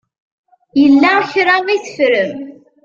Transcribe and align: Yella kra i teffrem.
Yella 0.81 1.11
kra 1.31 1.55
i 1.75 1.77
teffrem. 1.83 2.33